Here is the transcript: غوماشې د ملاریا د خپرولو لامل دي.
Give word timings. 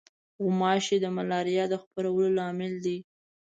غوماشې 0.43 0.97
د 1.01 1.05
ملاریا 1.17 1.65
د 1.69 1.73
خپرولو 1.83 2.29
لامل 2.37 2.73
دي. 2.85 2.97